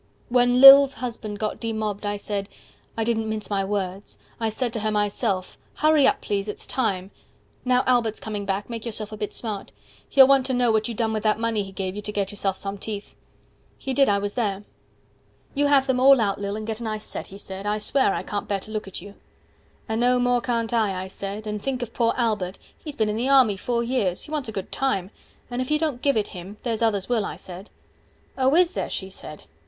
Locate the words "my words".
3.51-4.17